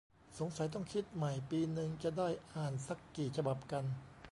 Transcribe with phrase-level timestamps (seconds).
[0.39, 3.83] สงสัยต้องคิดใหม่ ปีนึงจะได้อ่านซักกี่ฉบับกัน?